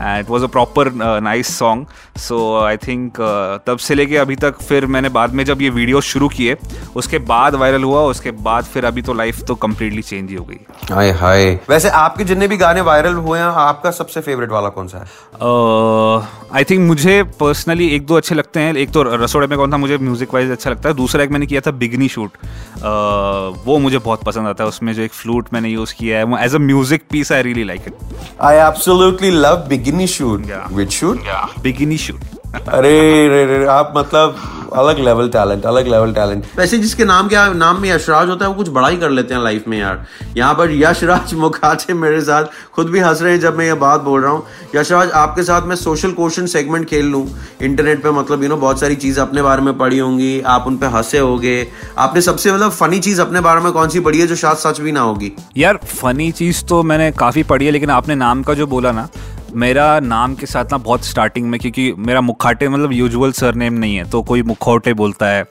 and 0.00 0.24
it 0.24 0.30
was 0.30 0.44
a 0.44 0.46
proper 0.48 0.90
nice 1.22 1.56
song 1.58 1.86
so 2.18 2.38
I 2.60 2.76
think 2.76 3.20
तब 3.66 3.78
से 3.78 3.94
लेके 3.94 4.16
अभी 4.16 4.36
तक 4.36 4.60
फिर 4.62 4.86
मैंने 4.86 5.08
बाद 5.08 5.34
में 5.34 5.44
जब 5.44 5.62
ये 5.62 5.70
वीडियो 5.70 6.00
शुरू 6.02 6.28
किए 6.28 6.56
उसके 6.96 7.18
बाद 7.30 7.54
वायरल 7.54 7.84
हुआ 7.84 8.00
उसके 8.06 8.30
बाद 8.44 8.64
फिर 8.64 8.84
अभी 8.84 9.02
तो 9.02 9.14
लाइफ 9.14 9.42
तो 9.42 9.54
कम्प्लीटली 9.56 10.02
चेंज 10.02 10.30
ही 10.30 10.36
हो 10.36 10.44
गई। 10.44 10.58
हाय 10.92 11.10
हाय। 11.12 11.52
वैसे 11.70 11.88
आपके 11.96 12.24
जितने 12.24 12.48
भी 12.48 12.56
गाने 12.56 12.80
वायरल 12.82 13.14
हुए 13.16 13.38
हैं 13.38 13.46
आपका 13.46 13.90
सबसे 13.90 14.20
फेवरेट 14.20 14.50
वाला 14.50 14.68
कौन 14.68 14.88
सा 14.88 14.98
है? 14.98 15.04
आई 16.54 16.62
uh, 16.62 16.70
थिंक 16.70 16.80
मुझे 16.80 17.22
पर्सनली 17.40 17.88
एक 17.94 18.06
दो 18.06 18.16
अच्छे 18.16 18.34
लगते 18.34 18.60
हैं। 18.60 18.74
एक 18.76 18.90
तो 18.92 19.02
रसोड़े 19.02 19.46
में 19.46 19.56
कौन 19.58 19.72
था 19.72 19.76
मुझे 19.76 19.98
म्यूज़िक 19.98 20.34
वाइज 20.34 20.50
अच्छा 20.50 20.70
लगता 20.70 20.88
है। 20.88 20.94
दूसरा 20.94 21.24
एक 21.24 21.30
मैंने 21.30 21.46
किया 21.46 21.60
था 21.60 21.70
बिगनी 21.72 22.08
शूट 22.08 22.30
uh, 22.30 23.66
वो 23.66 23.78
मुझे 23.78 23.98
बहुत 23.98 24.24
पसंद 24.24 24.48
आता 24.48 24.64
है। 24.64 24.68
उसमें 24.68 24.92
जो 24.94 25.02
एक 25.02 25.12
फ्लूट 25.12 25.48
मैंने 25.52 25.68
यूज़ 25.68 25.94
किया 25.98 26.18
है 26.18 26.24
वो 26.24 26.38
as 26.38 26.54
a 26.54 26.58
music 26.60 27.02
piece. 27.14 27.30
I 27.30 27.42
really 27.48 27.64
like 27.72 27.86
it. 27.86 27.94
I 28.52 28.54
absolutely 28.68 29.30
love 29.46 29.68
Bikini 29.74 30.08
Shoot. 30.16 30.46
Yeah. 30.54 30.68
Which 30.80 31.02
shoot? 31.02 31.28
Yeah. 31.32 31.46
Bikini 31.68 31.98
Shoot. 32.06 32.33
अरे 32.54 33.28
रे 33.28 33.44
रे 33.46 33.64
आप 33.66 33.92
मतलब 33.96 34.36
अलग 34.76 34.98
लेवल 34.98 35.28
टैलेंट 35.28 35.64
अलग 35.66 35.86
लेवल 35.86 36.12
टैलेंट 36.14 36.44
वैसे 36.58 36.78
जिसके 36.78 37.04
नाम 37.04 37.28
क्या 37.28 37.46
नाम 37.52 37.80
में 37.80 37.88
यशराज 37.90 38.28
होता 38.28 38.44
है 38.44 38.50
वो 38.50 38.56
कुछ 38.56 38.68
बड़ा 38.68 38.88
ही 38.88 38.96
कर 38.96 39.10
लेते 39.10 39.34
हैं 39.34 39.42
लाइफ 39.42 39.64
में 39.68 39.78
यार। 39.78 40.04
यहाँ 40.36 40.54
पर 40.54 40.70
यशराज 40.72 41.34
मुखाचे 41.42 41.94
मेरे 41.94 42.20
साथ 42.20 42.44
खुद 42.74 42.90
भी 42.90 43.00
हंस 43.00 43.22
रहे 43.22 43.32
हैं 43.32 43.40
जब 43.40 43.56
मैं 43.56 43.66
ये 43.66 43.74
बात 43.74 44.00
बोल 44.00 44.20
रहा 44.22 44.32
हूँ। 44.32 44.46
यशराज 44.76 45.10
आपके 45.10 45.42
साथ 45.42 45.66
मैं 45.66 45.76
सोशल 45.76 46.12
क्वेश्चन 46.12 46.46
सेगमेंट 46.46 46.88
खेल 46.88 47.06
लूँ। 47.06 47.26
इंटरनेट 47.62 48.02
पे 48.02 48.10
मतलब 48.10 48.42
यू 48.42 48.48
नो 48.48 48.56
बहुत 48.56 48.80
सारी 48.80 48.96
चीज़ 48.96 49.20
अपने 49.20 49.42
बारे 49.42 49.62
में 49.62 49.76
पढ़ी 49.78 49.98
होंगी 49.98 50.40
आप 50.46 50.64
उन 50.66 50.76
पर 50.76 50.86
हंसे 50.86 51.18
होगे। 51.18 51.56
आपने 51.98 52.20
सबसे 52.20 52.52
मतलब 52.52 52.70
फनी 52.70 52.98
चीज़ 52.98 53.20
अपने 53.20 53.40
बारे 53.40 53.60
में 53.60 53.70
कौन 53.72 53.88
सी 53.88 54.00
पढ़ी 54.00 54.20
है 54.20 54.26
जो 54.26 54.36
शायद 54.36 54.56
सच 54.56 54.80
भी 54.80 54.92
ना 54.92 55.00
होगी? 55.00 55.32
यार 55.56 55.78
फनी 55.86 56.30
चीज़ 56.32 56.64
तो 56.64 56.82
मैंने 56.82 57.10
काफ़ी 57.12 57.42
पढ़ी 57.42 57.66
है 57.66 57.72
लेकिन 57.72 57.90
आपने 57.90 58.14
नाम 58.14 58.42
का 58.42 58.54
जो 58.54 58.66
बोला 58.66 58.92
ना 58.92 59.08
मेरा 59.56 59.98
नाम 60.00 60.34
के 60.34 60.46
साथ 60.46 60.72
ना 60.72 60.78
बहुत 60.78 61.04
स्टार्टिंग 61.04 61.48
में, 61.50 61.58
क्योंकि 61.60 61.92
मेरा 61.98 62.20
मुखाटे 62.20 62.68
मतलब 62.68 62.92
यूजुअल 62.92 63.32
सरनेम 63.32 63.72
नहीं 63.74 63.96
है 63.96 64.08
तो 64.10 64.22
कोई 64.22 64.42
मुखौटे 64.42 64.94
बोलता 64.94 65.26
है 65.26 65.44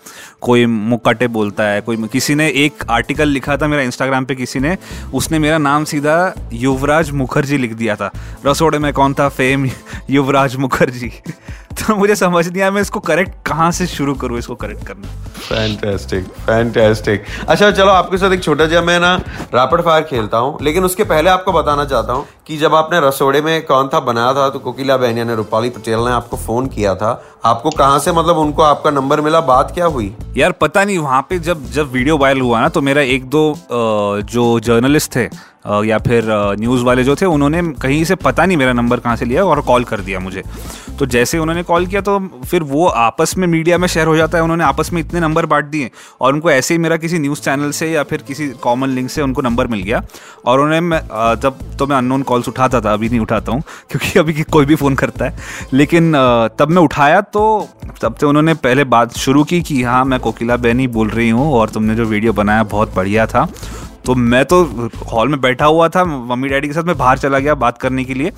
कोई 0.43 0.65
मुकाटे 0.65 1.27
बोलता 1.27 1.63
है, 1.63 1.81
कोई 1.81 1.97
किसी 2.07 2.35
ने 2.35 2.47
एक 2.55 2.83
आर्टिकल 2.89 3.27
लिखा 3.27 3.57
था 3.57 3.67
मेरा 3.67 3.83
इंस्टाग्राम 3.83 4.25
पे 4.25 4.35
किसी 4.35 4.59
ने, 4.59 4.77
उसने 5.13 5.39
मेरा 5.39 5.57
नाम 5.57 5.83
सीधा 5.83 6.33
युवराज 6.53 7.11
मुखर्जी 7.11 7.57
लिख 7.57 7.73
दिया 7.73 7.95
था। 7.95 8.11
रसोड़े 8.45 8.79
में 8.79 8.91
कौन 8.93 9.13
था? 9.13 9.29
फेम 9.29 9.69
युवराज 10.09 10.55
मुखर्जी। 10.55 11.11
तो 11.73 11.95
मुझे 11.95 12.15
समझ 12.15 12.47
नहीं 12.47 12.61
आया, 12.61 12.71
मैं 12.71 12.81
इसको 12.81 12.99
करेक्ट 12.99 13.31
कहाँ 13.47 13.71
से 13.71 13.87
शुरू 13.87 14.13
करूँ, 14.13 14.37
इसको 14.37 14.55
करेक्ट 14.55 14.85
करना। 14.87 15.07
फैंटेस्टिक 15.39 16.25
फैंटेस्टिक 16.25 17.23
अच्छा 17.49 17.71
चलो, 17.71 17.87
आपके 17.87 18.17
साथ 18.17 18.31
एक 18.31 18.43
छोटा 18.43 18.65
जहा 18.65 18.81
मैं 18.81 18.99
ना 18.99 19.15
रैपिड 19.55 19.81
फायर 19.81 20.03
खेलता 20.03 20.37
हूँ, 20.37 20.57
लेकिन 20.61 20.83
उसके 20.83 21.03
पहले 21.03 21.29
आपको 21.29 21.51
बताना 21.51 21.85
चाहता 21.85 22.13
हूँ 22.13 22.25
कि 22.47 22.57
जब 22.57 22.75
आपने 22.75 22.99
रसोड़े 23.07 23.41
में 23.41 23.65
कौन 23.65 23.89
था 23.93 23.99
बनाया 23.99 24.33
था 24.33 24.49
तो 24.49 24.59
कोकिला 24.59 24.97
बहनिया 24.97 25.25
ने, 25.25 25.35
रूपाली 25.35 25.69
पटेल 25.69 25.99
ने 25.99 26.11
आपको 26.11 26.37
फ़ोन 26.37 26.67
किया 26.67 26.95
था। 26.95 27.11
आपको 27.45 27.69
कहाँ 27.69 27.99
से 27.99 28.11
मतलब 28.11 28.37
उनको 28.37 28.61
आपका 28.61 28.91
नंबर 28.91 29.21
मिला? 29.21 29.41
बात 29.41 29.71
क्या 29.73 29.85
हुई? 29.85 30.15
यार, 30.37 30.51
पता 30.51 30.83
नहीं, 30.83 30.97
वहाँ 30.97 31.21
पे 31.29 31.37
जब 31.39 31.65
जब 31.71 31.91
वीडियो 31.91 32.17
वायरल 32.17 32.41
हुआ 32.41 32.59
ना 32.61 32.69
तो 32.69 32.81
मेरा 32.81 33.01
एक 33.15 33.25
दो 33.29 33.43
जो 34.31 34.59
जर्नलिस्ट 34.59 35.15
थे 35.15 35.27
या 35.65 35.97
फिर 35.97 36.25
न्यूज़ 36.59 36.83
वाले 36.83 37.03
जो 37.03 37.15
थे, 37.15 37.25
उन्होंने 37.25 37.61
कहीं 37.81 38.03
से 38.03 38.15
पता 38.17 38.45
नहीं 38.45 38.57
मेरा 38.57 38.73
नंबर 38.73 38.99
कहाँ 38.99 39.15
से 39.15 39.25
लिया 39.25 39.45
और 39.45 39.61
कॉल 39.63 39.83
कर 39.83 40.01
दिया 40.01 40.19
मुझे। 40.19 40.43
तो 40.99 41.05
जैसे 41.05 41.37
उन्होंने 41.37 41.63
कॉल 41.63 41.85
किया 41.87 42.01
तो 42.01 42.17
फिर 42.43 42.63
वो 42.63 42.85
आपस 42.87 43.33
में 43.37 43.47
मीडिया 43.47 43.77
में 43.77 43.87
शेयर 43.87 44.07
हो 44.07 44.15
जाता 44.17 44.37
है, 44.37 44.43
उन्होंने 44.43 44.63
आपस 44.63 44.91
में 44.93 44.99
इतने 45.01 45.19
नंबर 45.19 45.45
बांट 45.45 45.65
दिए 45.65 45.89
और 46.21 46.33
उनको 46.33 46.51
ऐसे 46.51 46.73
ही 46.73 46.77
मेरा 46.77 46.97
किसी 46.97 47.19
न्यूज़ 47.19 47.41
चैनल 47.41 47.71
से 47.71 47.89
या 47.91 48.03
फिर 48.03 48.21
किसी 48.27 48.47
कॉमन 48.63 48.89
लिंक 48.89 49.09
से 49.09 49.21
उनको 49.21 49.41
नंबर 49.41 49.67
मिल 49.67 49.81
गया। 49.81 50.03
और 50.45 50.59
उन्होंने 50.59 50.99
जब 51.41 51.59
तो 51.79 51.87
मैं 51.87 51.95
अननोन 51.97 52.21
कॉल्स 52.23 52.47
उठाता 52.47 52.81
था, 52.81 52.93
अभी 52.93 53.09
नहीं 53.09 53.19
उठाता 53.19 53.51
हूँ, 53.51 53.61
क्योंकि 53.89 54.19
अभी 54.19 54.43
कोई 54.43 54.65
भी 54.65 54.75
फ़ोन 54.75 54.95
करता 54.95 55.25
है। 55.25 55.37
लेकिन 55.73 56.11
तब 56.59 56.69
मैं 56.69 56.81
उठाया 56.81 57.21
तो 57.23 57.43
तब 58.01 58.15
से 58.15 58.25
उन्होंने 58.25 58.53
पहले 58.55 58.83
बात 58.85 59.17
शुरू 59.17 59.43
की 59.43 59.61
कि 59.61 59.81
हाँ 59.83 60.03
मैं 60.05 60.19
कोकिला 60.19 60.57
बहनी 60.57 60.87
बोल 60.89 61.09
रही 61.09 61.29
हूँ 61.29 61.51
और 61.53 61.69
तुमने 61.69 61.95
जो 61.95 62.05
वीडियो 62.05 62.33
बनाया, 62.33 62.63
बहुत 62.65 62.95
बढ़िया 62.95 63.25
था। 63.27 63.47
तो 64.05 64.15
मैं 64.15 64.43
तो 64.45 64.63
हॉल 65.11 65.29
में 65.29 65.39
बैठा 65.41 65.65
हुआ 65.65 65.87
था, 65.89 66.03
मम्मी 66.05 66.49
डैडी 66.49 66.67
के 66.67 66.73
साथ 66.73 66.83
मैं 66.83 66.97
बाहर 66.97 67.17
चला 67.17 67.39
गया 67.39 67.55
बात 67.55 67.77
करने 67.77 68.03
के 68.03 68.13
लिए। 68.13 68.31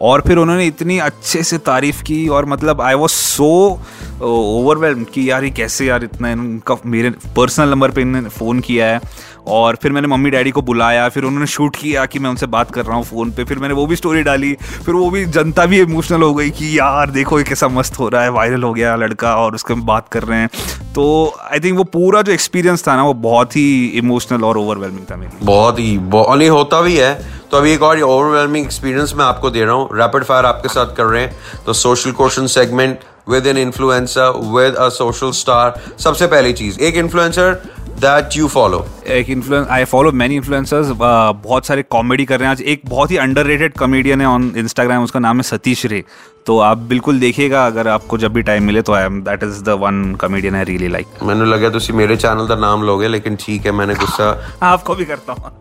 और 0.00 0.20
फिर 0.20 0.36
उन्होंने 0.38 0.66
इतनी 0.66 0.98
अच्छे 0.98 1.42
से 1.42 1.58
तारीफ़ 1.58 2.02
की 2.02 2.26
और 2.28 2.46
मतलब 2.46 2.80
आई 2.80 2.94
वॉज़ 2.94 3.10
सो 3.10 3.80
ओवरवेलम 4.22 5.04
कि 5.04 5.30
यार 5.30 5.44
ये 5.44 5.50
कैसे 5.50 5.86
यार 5.86 6.04
इतना 6.04 6.30
इनका 6.30 6.76
मेरे 6.86 7.10
पर्सनल 7.36 7.68
नंबर 7.68 7.90
पे 7.90 8.00
इन्होंने 8.00 8.28
फ़ोन 8.28 8.60
किया 8.60 8.86
है। 8.86 9.00
और 9.48 9.76
फिर 9.82 9.92
मैंने 9.92 10.08
मम्मी 10.08 10.30
डैडी 10.30 10.50
को 10.50 10.62
बुलाया, 10.62 11.08
फिर 11.08 11.24
उन्होंने 11.24 11.46
शूट 11.46 11.76
किया 11.76 12.04
कि 12.06 12.18
मैं 12.18 12.30
उनसे 12.30 12.46
बात 12.46 12.70
कर 12.70 12.84
रहा 12.84 12.96
हूँ 12.96 13.04
फ़ोन 13.04 13.30
पे, 13.30 13.44
फिर 13.44 13.58
मैंने 13.58 13.74
वो 13.74 13.86
भी 13.86 13.96
स्टोरी 13.96 14.22
डाली, 14.22 14.52
फिर 14.84 14.94
वो 14.94 15.08
भी 15.10 15.24
जनता 15.26 15.66
भी 15.66 15.80
इमोशनल 15.80 16.22
हो 16.22 16.34
गई 16.34 16.50
कि 16.50 16.78
यार 16.78 17.10
देखो 17.10 17.38
ये 17.38 17.44
कैसा 17.44 17.68
मस्त 17.68 17.98
हो 17.98 18.08
रहा 18.08 18.22
है 18.22 18.30
वायरल 18.30 18.62
हो 18.62 18.72
गया 18.72 18.94
लड़का 18.96 19.34
और 19.36 19.54
उसके 19.54 19.74
हम 19.74 19.82
बात 19.82 20.08
कर 20.08 20.22
रहे 20.22 20.38
हैं। 20.38 20.48
तो 20.94 21.06
आई 21.52 21.60
थिंक 21.60 21.76
वो 21.78 21.84
पूरा 21.86 22.22
जो 22.22 22.32
एक्सपीरियंस 22.32 22.86
था 22.88 22.96
ना, 22.96 23.04
वो 23.04 23.14
बहुत 23.14 23.56
ही 23.56 23.86
इमोशनल 23.98 24.44
और 24.44 24.58
ओवरवेलमिंग 24.58 25.06
था 25.10 25.16
मेरी 25.16 25.46
बहुत 25.46 25.78
ही, 25.78 25.98
बहुत 25.98 26.42
होता 26.48 26.80
भी 26.80 26.96
है 26.96 27.37
तो 27.50 27.56
अभी 27.56 27.72
एक 27.72 27.82
और 27.82 28.00
ओवरवेलमिंग 28.02 28.64
एक्सपीरियंस 28.64 29.12
मैं 29.16 29.24
आपको 29.24 29.50
दे 29.50 29.64
रहा 29.64 29.74
हूँ। 29.74 29.88
रैपिड 29.92 30.24
फायर 30.24 30.46
आपके 30.46 30.68
साथ 30.68 30.94
कर 30.96 31.04
रहे 31.04 31.22
हैं। 31.22 31.62
तो 31.66 31.72
social 31.72 32.12
question 32.12 32.46
segment 32.46 33.00
with 33.28 33.46
an 33.46 33.58
influencer 33.58 34.32
with 34.54 34.74
a 34.74 34.88
social 34.88 35.30
star 35.32 35.80
सबसे 35.98 36.26
पहली 36.26 36.52
चीज़, 36.52 36.80
एक 36.80 36.96
इन्फ्लुएंसर 36.96 37.62
दैट 38.00 38.36
यू 38.36 38.48
फॉलो 38.48 38.84
एक 39.16 39.30
influence 39.30 39.66
I 39.70 39.84
follow 39.92 40.12
many 40.12 40.36
influencers 40.36 40.88
बहुत 41.00 41.66
सारे 41.66 41.82
कॉमेडी 41.90 42.24
कर 42.24 42.38
रहे 42.38 42.46
हैं। 42.46 42.52
आज 42.52 42.62
एक 42.62 42.82
बहुत 42.88 43.10
ही 43.10 43.16
अंडररेटेड 43.16 43.76
कॉमेडियन 43.78 44.20
है 44.20 44.26
ऑन 44.26 44.52
इंस्टाग्राम 44.56 45.04
उसका 45.04 45.20
नाम 45.20 45.36
है 45.36 45.42
सतीश 45.42 45.84
रे। 45.86 46.04
तो 46.46 46.58
आप 46.58 46.78
बिल्कुल 46.90 47.18
देखिएगा 47.20 47.64
अगर 47.66 47.88
आपको 47.88 48.18
जब 48.18 48.32
भी 48.32 48.42
टाइम 48.42 48.64
मिले 48.64 48.82
तो 48.82 48.92
I 48.92 49.04
am 49.04 49.20
that 49.22 49.42
is 49.42 49.62
the 49.64 49.68
one 49.80 50.14
comedian 50.20 50.54
I 50.56 50.64
really 50.64 50.88
like 50.88 51.06
मैंने 51.22 51.44
लगा 51.44 51.70
तो 51.70 51.80
मेरे 51.94 52.16
चैनल 52.16 52.46
का 52.48 52.56
नाम 52.56 52.82
लोगे 52.82 53.08
लेकिन 53.08 53.36
ठीक 53.40 53.66
है 53.66 53.72
मैंने 53.72 53.94
गुस्सा 53.94 54.28
हाँ, 54.62 54.72
आपको 54.72 54.94
भी 54.94 55.04
करता 55.04 55.32
हूँ। 55.32 55.52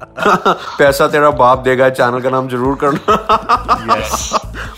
पैसा 0.77 1.08
तेरा 1.08 1.29
बाप 1.41 1.63
देगा 1.63 1.89
चैनल 1.89 2.22
का 2.22 2.29
नाम 2.29 2.48
ज़रूर 2.50 2.77
करना। 2.84 3.96
Yes 3.96 4.29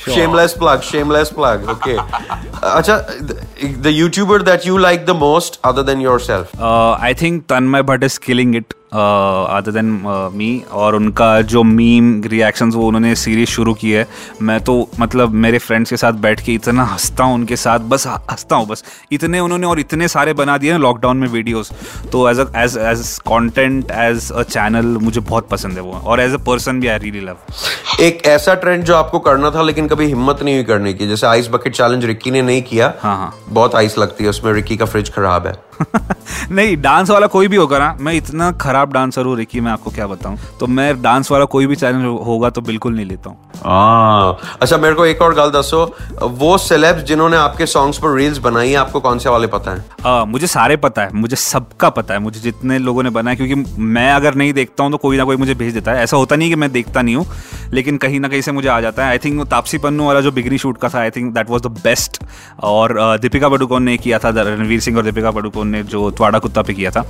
shameless 0.09 0.53
plug 0.59 0.85
shameless 0.85 1.31
plug 1.37 1.67
okay. 1.71 1.95
अच्छा, 2.63 2.95
acha 2.97 3.75
the 3.85 3.91
youtuber 3.95 4.37
that 4.47 4.65
you 4.67 4.77
like 4.85 5.05
the 5.09 5.15
most 5.19 5.59
other 5.69 5.83
than 5.89 6.01
yourself? 6.05 6.55
Uh, 6.55 6.95
I 7.07 7.13
think 7.21 7.43
Tanmay 7.50 7.82
Bhatt 7.84 8.03
is 8.03 8.20
killing 8.20 8.56
it 8.56 8.74
other 8.91 9.72
than 9.72 9.86
me 10.34 10.51
और 10.72 10.96
उनका 10.96 11.29
जो 11.43 11.63
मीम 11.63 12.22
रिएक्शंस 12.25 12.75
वो 12.75 12.88
उन्होंने 12.88 13.13
सीरीज़ 13.15 13.50
शुरू 13.50 13.74
की 13.74 13.91
है। 13.91 14.08
मैं 14.41 14.60
तो 14.62 14.75
मतलब 15.00 15.34
मेरे 15.36 15.58
फ्रेंड्स 15.60 15.89
के 15.89 15.98
साथ 15.98 16.13
बैठ 16.22 16.41
के 16.46 16.53
इतना 16.53 16.84
हंसता 16.84 17.24
हूँ 17.24 17.36
उनके 17.36 17.55
साथ 17.55 17.79
बस 17.89 18.08
हंसता 18.08 18.55
हूँ 18.55 18.67
बस। 18.67 18.84
इतने 19.12 19.39
उन्होंने 19.39 19.67
और 19.67 19.79
इतने 19.79 20.08
सारे 20.08 20.34
बना 20.34 20.58
दिए 20.58 20.72
ना 20.72 20.77
लॉकडाउन 20.77 21.17
में 21.17 21.27
वीडियोस 21.27 21.72
तो 22.12 22.29
as 22.29 22.39
as 22.39 22.77
as 22.77 23.17
content 23.27 23.91
as 23.91 24.31
a 24.31 24.43
channel 24.43 24.98
मुझे 25.01 25.22
बहुत 25.22 25.50
पसंद 25.50 25.74
है 25.74 25.81
वो। 25.81 25.93
और 25.93 26.19
एज 26.19 26.34
अ 26.34 26.43
पर्सन 26.48 26.79
भी 26.79 26.88
आई 26.88 26.98
रियली 26.98 27.22
लव 27.22 28.01
एक 28.01 28.25
ऐसा 28.25 28.53
ट्रेंड 28.55 28.84
जो 28.84 28.96
आपको 28.96 29.19
करना 29.19 29.50
था 29.51 29.62
लेकिन 29.62 29.88
कभी 29.88 30.05
हिम्मत 30.05 30.43
नहीं 30.43 30.55
हुई 30.55 30.63
करने 30.63 30.93
की। 30.93 31.08
जैसे 31.08 31.27
आइस 31.27 31.48
बकेट 31.51 31.74
चैलेंज 31.75 32.05
रिक्की 32.05 32.31
ने 32.31 32.41
नहीं 32.41 32.62
किया। 32.62 32.93
हाँ, 33.01 33.17
हाँ। 33.17 33.34
बहुत 33.50 33.75
आइस 33.75 33.98
लगती 33.98 34.24
है 34.24 34.29
उसमें 34.29 34.51
रिक्की 34.53 34.77
का 34.77 34.86
फ्रिज 34.86 35.10
खराब 35.13 35.48
है। 35.48 35.53
नहीं 36.51 36.75
डांस 36.81 37.10
वाला 37.10 37.27
कोई 37.27 37.48
भी 37.48 37.55
होगा 37.55 37.77
ना 37.79 37.96
मैं 38.00 38.13
इतना 38.13 38.51
खराब 38.62 38.78
डांसर 38.88 39.25
हूँ 39.25 39.36
रिकी 39.38 39.59
मैं 39.59 39.71
आपको 39.71 39.91
क्या 39.91 40.07
बताऊँ। 40.07 40.38
तो 40.59 40.67
मैं 40.67 41.01
डांस 41.01 41.31
वाला 41.31 41.45
कोई 41.48 41.67
भी 41.67 41.75
चैनल 41.75 42.05
होगा 42.25 42.50
तो 42.50 42.62
बिल्कुल 42.62 42.95
नहीं 42.95 43.05
लेता 43.05 43.29
हूँ। 43.29 43.38
हाँ। 43.65 44.38
अच्छा 44.62 44.77
मेरे 44.77 44.95
को 44.95 45.05
एक 45.05 45.21
और 45.21 45.33
गल 45.36 45.50
दसो। 45.51 45.83
वो 46.21 46.57
सेलेब्स 46.57 47.03
जिन्होंने 47.03 47.38
आपके 47.38 47.65
सॉन्ग्स 47.65 47.98
पर 47.98 48.15
रील्स 48.15 48.38
बनाई 48.39 48.69
है 48.69 48.75
आपको 48.75 49.00
कौन 49.00 49.19
से 49.19 49.29
वाले 49.29 49.48
पता 49.48 49.71
है? 49.71 49.86
आ, 50.05 50.25
मुझे 50.25 50.48
सारे 50.48 50.77
पता 50.77 51.01
है 51.01 51.13
मुझे 51.13 51.36
सबका 51.36 51.89
पता 51.89 52.13
है 52.13 52.19
मुझे 52.19 52.39
जितने 52.39 52.77
लोगों 52.79 53.03
ने 53.03 53.09
बनाया 53.09 53.36
क्योंकि 53.36 53.77
मैं 53.79 54.12
अगर 54.13 54.36
नहीं 54.36 54.53
देखता 54.53 54.83
हूँ 54.83 54.91
तो 54.91 54.98
कोई 54.98 55.17
ना 55.17 55.24
कोई 55.24 55.36
मुझे 55.36 55.53
भेज 55.55 55.74
देता 55.74 55.91
है। 55.91 56.03
ऐसा 56.03 56.17
होता 56.17 56.36
नहीं 56.36 56.50
कि 56.50 56.55
मैं 56.55 56.71
देखता 56.71 57.01
नहीं 57.01 57.15
हूँ 57.15 57.25
लेकिन 57.74 57.98
कहीं 57.98 58.19
ना 58.19 58.27
कहीं 58.27 58.41
से 58.41 58.51
मुझे 58.51 58.67
आ 58.69 58.79
जाता 58.81 59.03
है। 59.03 59.09
आई 59.09 59.17
थिंक 59.17 59.45
तापसी 59.48 59.77
पन्नू 59.77 60.05
वाला 60.05 60.21
जो 60.21 60.31
बिगनी 60.31 60.57
शूट 60.57 60.77
का 60.77 60.89
था 60.89 61.00
I 61.00 61.09
think 61.09 61.33
that 61.33 61.50
was 61.50 61.62
the 61.62 61.67
best 61.83 62.24
और 62.63 62.98
दीपिका 63.21 63.50
पडुकोन 63.50 63.83
ने 63.83 63.98
किया 63.98 64.19
था 64.19 64.29
रणवीर 64.29 64.79
सिंह 64.79 64.98
और 64.98 65.03
दीपिका 65.03 65.31
पडुकोन 65.31 65.67
ने 65.67 65.83
जो 65.86 66.09
त्वाड़ा 66.12 66.39
कुत्ता 66.39 66.62
पे 66.62 66.74
किया 66.74 66.91
था। 66.91 67.01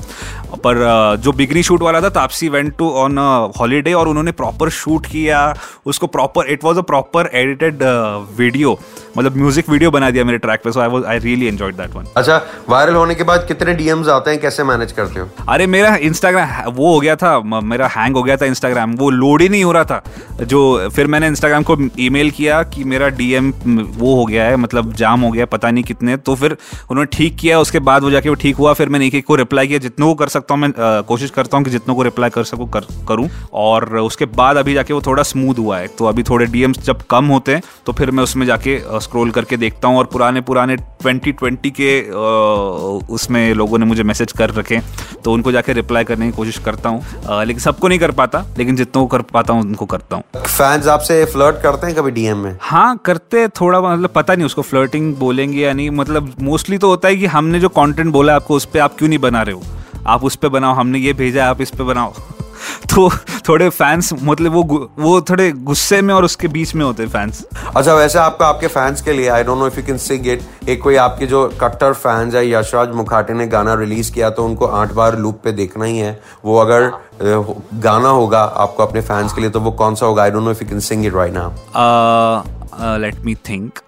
पर 0.56 1.18
जो 1.20 1.32
बिगनी 1.32 1.59
शूट 1.64 1.82
वाला 1.82 2.02
था 2.02 2.10
Taapsee 2.10 2.50
went 2.50 2.74
to 2.78 2.90
on 3.00 3.18
holiday 3.60 3.94
और 3.94 4.08
उन्होंने 4.08 4.32
प्रॉपर 4.32 4.70
शूट 4.70 5.06
किया। 5.06 5.42
उसको 5.86 6.08
proper 6.08 6.52
it 6.52 6.64
was 6.64 6.78
a 6.78 6.82
proper 6.84 7.30
edited 7.34 7.84
video 8.38 8.78
मतलब 9.18 9.36
म्यूज़िक 9.38 9.70
वीडियो 9.70 9.92
बना 9.92 10.10
दिया 10.10 10.24
मेरे 10.24 10.38
ट्रैक 10.38 10.62
पे 10.64 10.72
so 10.72 10.80
I 10.80 11.02
I 11.08 11.20
really 11.20 11.48
enjoyed 11.48 11.76
that 11.76 11.96
one 11.96 12.06
अच्छा 12.18 12.42
वायरल 12.70 12.96
होने 12.96 13.16
के 13.16 13.24
बाद 13.24 13.46
कितने 13.48 13.74
डीएम्स 13.74 14.08
आते 14.10 14.32
हैं 14.32 14.40
कैसे 14.40 14.64
मैनेज 14.64 14.92
करते 14.92 15.20
हो? 15.20 15.28
अरे 15.50 15.68
मेरा 15.68 15.96
इंस्टाग्राम 15.96 16.72
वो 16.72 16.94
हो 16.94 17.00
गया 17.00 17.16
था 17.16 17.40
मेरा 17.64 17.88
हैंग 17.88 18.16
हो 18.16 18.24
गया 18.24 18.38
था 18.38 18.46
इंस्टाग्राम 18.46 18.96
वो 18.96 19.10
लोड 19.10 19.42
ही 19.42 19.50
नहीं 19.50 19.64
हो 19.64 19.72
रहा 19.72 19.84
था। 19.84 20.04
जो 20.44 20.90
फिर 20.96 21.08
मैंने 21.08 21.28
इंस्टाग्राम 21.28 21.64
को 21.64 21.78
ईमेल 22.00 22.32
किया 22.32 22.62
कि 22.64 22.84
मेरा 22.84 23.08
डीएम 23.18 23.54
वो 23.98 24.16
हो 24.16 24.26
गया 24.26 24.44
है 24.44 24.56
मतलब 24.58 24.94
जाम 24.94 25.22
हो 25.22 25.32
गया 25.32 25.46
पता 25.46 25.72
नहीं 25.72 25.84
कितने 25.84 26.18
तो 26.18 26.36
फिर 26.36 26.58
उन्होंने 26.92 27.18
ठीक 27.18 27.38
किया 27.38 27.60
उसके 27.60 27.80
बाद 27.80 28.04
वो 28.04 28.12
जाके 28.12 28.30
वो 28.30 28.36
ठीक 28.36 28.56
हुआ 28.56 28.74
फिर 28.74 28.90
मैंने 28.90 29.08
एक 29.08 29.16
एक 29.16 29.26
को 29.26 29.36
रिप्लाई 29.36 29.68
किया 29.68 29.80
जितने 29.80 30.06
को 30.06 30.14
कर 30.16 30.28
सकता 30.28 30.54
हूँ 30.54 30.62
मैं 30.62 30.72
कोशिश 31.04 31.30
करता 31.50 31.58
हूँ 31.58 31.66
कि 31.66 31.72
जितनों 31.72 31.96
को 31.96 32.04
रिप्लाई 32.04 32.30
कर 32.30 32.44
सकूँ 32.46 32.70
कर 32.70 32.86
करूँ। 33.08 33.30
और 33.54 33.98
उसके 33.98 34.26
बाद 34.38 34.58
अभी 34.58 34.74
जाके 34.74 34.94
वो 34.94 35.02
थोड़ा 35.02 35.24
स्मूथ 35.24 35.60
हुआ 35.60 35.78
है। 35.78 35.88
तो 35.90 36.06
अभी 36.06 36.24
थोड़े 36.24 36.46
डीएम्स 36.48 36.80
जब 36.86 37.02
कम 37.10 37.26
होते 37.28 37.54
हैं 37.54 37.62
तो 37.86 37.94
फिर 37.94 38.12
मैं 38.12 38.24
उसमें 38.24 38.46
जाके 38.48 38.80
स्क्रोल 39.02 39.32
करके 39.32 39.58
देखता 39.58 39.88
हूँ। 39.88 39.98
और 39.98 40.06
पुराने 40.06 40.42
पुराने 40.42 40.76
2020 41.04 41.72
के 41.72 41.90
उसमें 43.14 43.54
लोगों 43.54 43.78
ने 43.78 43.86
मुझे 43.86 44.04
मैसेज 44.04 44.32
कर 44.34 44.50
रखे 44.52 44.80
तो 45.24 45.34
उनको 45.34 45.52
जाके 45.52 45.74
रिप्लाई 45.74 46.04
करने 46.04 46.26
की 46.26 46.32
कोशिश 46.32 46.58
करता 46.66 46.90
हूँ। 46.90 47.46
लेकिन 47.46 47.60
सबको 47.60 47.88
नहीं 47.88 48.00
कर 48.00 48.12
पाता 48.12 48.46
लेकिन 48.58 48.76
जितनों 48.76 49.06
को 49.06 49.18
कर 49.18 49.22
पाता 49.34 49.54
हूँ 49.54 49.62
उनको 49.62 49.86
करता 49.86 50.16
हूँ। 50.16 50.24
फैंस 50.38 50.88
आपसे 50.90 51.24
फ्लर्ट 51.26 51.62
करते 51.64 51.88
हैं 51.88 51.96
कभी 51.96 52.12
डीएम 52.12 52.38
में? 52.38 52.58
हाँ 52.62 52.98
करते 53.06 53.48
थोड़ा 53.62 53.82
मतलब 53.82 54.10
पता 54.16 54.36
नहीं 54.36 54.46
उसको 54.46 54.62
फ्लर्टिंग 54.62 55.14
बोलेंगे 55.16 55.60
या 55.60 55.74
नहीं। 55.74 55.90
मतलब 55.92 56.34
मोस्टली 56.42 56.78
तो 56.78 56.90
होता 56.90 57.08
है 57.08 57.16
कि 57.16 57.26
हमने 57.28 57.60
जो 57.60 57.70
कंटेंट 57.72 58.12
बोला 58.12 58.36
आपको 58.36 58.56
उस 58.56 58.66
पर 58.66 58.80
आप 58.80 58.98
क्यों 58.98 59.10
नहीं 59.10 59.20
बना 59.20 59.42
रहे 59.42 59.56
हो? 59.56 59.62
आप 60.08 60.24
उस 60.24 60.36
पर 60.36 60.50
बनाओ 60.50 60.74
हमने 60.74 61.00
ये 61.00 61.14
भेजा 61.14 61.44
है 61.44 61.50
आप 61.50 61.62
इस 61.62 61.70
पे 61.70 61.84
बनाओ। 61.84 62.14
तो 62.90 63.10
थोड़े 63.48 63.70
फैंस 63.70 64.10
मतलब 64.24 64.52
वो 64.52 64.92
वो 65.00 65.20
थोड़े 65.22 65.52
गुस्से 65.68 66.02
में 66.02 66.14
और 66.14 66.26
उसके 66.26 66.48
बीच 66.48 66.74
में 66.76 66.84
होते 66.86 67.04
हैं 67.04 67.10
फैंस 67.10 67.44
अच्छा 67.76 67.94
वैसे 67.94 68.20
आपका 68.20 68.48
आपके 68.48 68.68
फैंस 68.68 69.02
के 69.02 69.14
लिए 69.14 69.28
I 69.30 69.44
don't 69.44 69.60
know 69.60 69.68
if 69.68 69.78
you 69.80 69.86
can 69.86 69.98
sing 69.98 70.28
it 70.28 70.70
एक 70.70 70.82
कोई 70.84 70.96
आपके 70.96 71.26
जो 71.26 71.48
कट्टर 71.62 71.94
फैंस 71.94 72.36
है 72.36 72.50
यशराज 72.50 72.96
मुखाटे 72.96 73.34
ने 73.34 73.48
गाना 73.48 73.74
रिलीज़ 73.74 74.12
किया 74.14 74.30
तो 74.30 74.46
उनको 74.46 74.66
आठ 74.66 74.94
बार 74.94 75.18
लूप 75.20 75.40
पे 75.44 75.52
देखना 75.52 75.86
ही 75.86 75.98
है। 75.98 76.20
वो 76.46 76.58
अगर 76.60 76.92
गाना 77.84 78.10
होगा 78.10 78.42
आपको 78.42 78.84
अपने 78.84 79.02
फैंस 79.02 79.34
के 79.34 79.42
लिए 79.42 79.50
तो 79.50 79.60
वो 79.60 79.72
कौन 79.74 79.96
सा 79.96 80.06
होगा? 80.06 80.24
I 80.24 80.32
don't 80.32 80.44
know 80.44 80.52
if 80.52 80.64
you 80.64 80.70
can 80.70 80.80
sing 80.80 81.06
it 81.06 81.14
right 81.16 81.34
now 81.34 82.98
let 83.00 83.26
me 83.26 83.36
think 83.50 83.80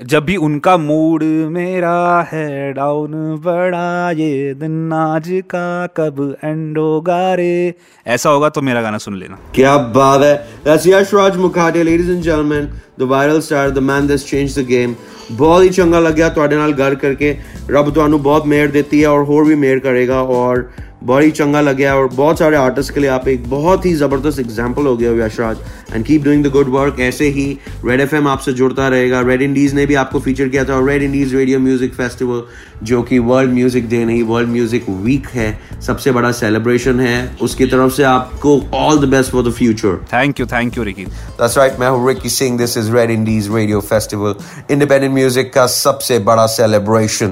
जब 0.00 0.24
भी 0.24 0.36
उनका 0.36 0.76
मूड 0.76 1.22
मेरा 1.50 2.28
है 2.30 2.72
डाउन 2.72 3.12
बड़ा 3.44 4.10
ये 4.10 4.54
दिन 4.54 4.92
आज 4.92 5.28
का 5.50 5.86
कब 5.96 6.16
एंड 6.44 6.78
होगा 6.78 7.34
रे 7.34 7.74
ऐसा 8.06 8.30
होगा 8.30 8.48
तो 8.48 8.62
मेरा 8.62 8.82
गाना 8.82 8.98
सुन 8.98 9.18
लेना 9.18 9.38
क्या 9.54 9.76
बात 9.96 10.22
है 10.22 10.32
That's 10.64 10.86
Yashraj 10.86 11.38
Mukherjee, 11.38 11.84
ladies 11.84 12.08
and 12.08 12.22
gentlemen, 12.22 12.68
the 12.96 13.06
viral 13.06 13.40
star, 13.40 13.70
the 13.70 13.82
man 13.82 14.08
that's 14.08 14.24
changed 14.24 14.60
the 14.60 14.66
game. 14.70 14.94
ਬਹੁਤ 15.32 15.62
ਹੀ 15.62 15.68
ਚੰਗਾ 15.68 16.00
ਲੱਗਿਆ 16.00 16.28
ਤੁਹਾਡੇ 16.28 16.56
ਨਾਲ 16.56 16.72
ਗੱਲ 16.72 16.94
ਕਰਕੇ 16.94 17.36
ਰੱਬ 17.70 17.90
ਤੁਹਾਨੂੰ 17.94 18.20
ਬਹੁਤ 18.22 18.46
ਮਿਹਰ 18.46 18.68
ਦਿੱਤੀ 18.70 19.02
ਹੈ 19.04 19.08
ਔਰ 19.08 19.22
ਹੋਰ 19.24 19.44
ਵੀ 19.44 19.54
ਮਿਹਰ 19.54 19.78
ਕਰੇਗਾ 19.78 20.20
ਔਰ 20.30 20.64
बहुत 21.01 21.23
ही 21.23 21.31
चंगा 21.31 21.61
लगे 21.61 21.85
और 21.87 22.07
बहुत 22.07 22.39
सारे 22.39 22.57
आर्टिस्ट 22.57 22.93
के 22.93 22.99
लिए 22.99 23.09
आप 23.09 23.27
एक 23.27 23.49
बहुत 23.49 23.85
ही 23.85 23.93
ज़बरदस्त 23.95 24.39
एग्ज़ाम्पल 24.39 24.85
हो 24.85 24.95
गया 24.97 25.11
Yashraj. 25.25 25.57
And 25.93 26.05
keep 26.05 26.23
doing 26.23 26.43
the 26.45 26.47
good 26.51 26.69
work 26.69 26.99
ऐसे 26.99 27.27
ही 27.29 27.45
रेड 27.85 28.01
एफएम 28.01 28.27
आपसे 28.27 28.53
जुड़ता 28.53 28.87
रहेगा। 28.87 29.21
रेड 29.21 29.41
इंडीज़ 29.41 29.75
ने 29.75 29.85
भी 29.85 29.95
आपको 29.95 30.19
फीचर 30.19 30.49
किया 30.49 30.63
था 30.65 30.75
और 30.75 30.89
red 30.89 31.03
indies 31.03 31.35
radio 31.35 31.59
music 31.59 31.93
festival 31.93 32.43
जो 32.83 33.01
कि 33.03 33.19
वर्ल्ड 33.21 33.53
म्यूज़िक 33.53 33.89
डे 33.89 34.03
नहीं 34.05 34.23
वर्ल्ड 34.23 34.49
म्यूज़िक 34.49 34.89
वीक 34.89 35.27
है 35.27 35.47
सबसे 35.87 36.11
बड़ा 36.11 36.31
सेलिब्रेशन 36.33 36.99
है। 36.99 37.37
उसकी 37.41 37.65
तरफ़ 37.65 37.93
से 37.93 38.03
आपको 38.03 38.59
all 38.75 38.99
the 38.99 39.09
best 39.09 39.31
for 39.31 39.49
the 39.49 39.53
future 39.53 39.97
thank 40.13 40.39
you 40.39 40.45
thank 40.47 40.77
you 40.77 40.83
Ricky 40.83 41.05
That's 41.39 41.57
right, 41.57 41.79
मैं 41.79 41.89
हूँ 41.89 42.07
Ricky 42.07 42.29
Singh 42.29 42.57
this 42.57 42.77
is 42.77 42.91
red 42.91 43.11
indies 43.11 43.51
radio 43.55 43.81
festival 43.89 44.35
independent 44.71 45.13
music 45.13 45.53
का 45.53 45.67
सबसे 45.73 46.19
बड़ा 46.29 46.45
celebration 46.53 47.31